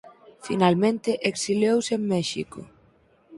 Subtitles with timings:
[0.47, 2.59] Finalmente exiliouse en México.